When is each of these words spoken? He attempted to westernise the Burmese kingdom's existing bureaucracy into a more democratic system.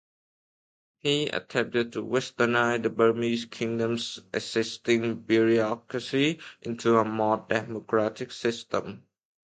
He 0.97 1.27
attempted 1.27 1.91
to 1.93 2.03
westernise 2.03 2.81
the 2.81 2.89
Burmese 2.89 3.45
kingdom's 3.45 4.19
existing 4.33 5.17
bureaucracy 5.21 6.39
into 6.63 6.97
a 6.97 7.05
more 7.05 7.45
democratic 7.47 8.31
system. 8.31 9.03